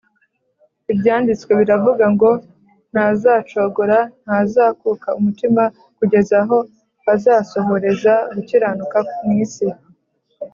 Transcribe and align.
Ibyanditswe 0.91 1.51
biravuga 1.61 2.05
ngo, 2.13 2.29
“Ntazacogora, 2.91 3.99
ntazakuka 4.25 5.09
umutima, 5.19 5.63
kugeza 5.97 6.35
aho 6.43 6.57
azasohoreza 7.13 8.13
gukiranuka 8.33 8.97
mu 9.23 9.31
isi 9.43 9.67